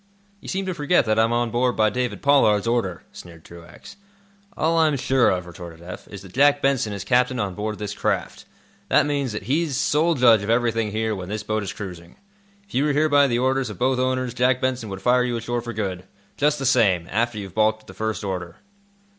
[0.39, 3.97] "You seem to forget that I'm on board by David Pollard's order," sneered Truax.
[4.57, 7.77] "All I am sure of," retorted Eph, "is that Jack Benson is captain on board
[7.77, 8.45] this craft.
[8.89, 12.15] That means that he's sole judge of everything here when this boat is cruising.
[12.67, 15.37] If you were here by the orders of both owners, Jack Benson would fire you
[15.37, 16.05] ashore for good,
[16.35, 18.55] just the same, after you've balked at the first order."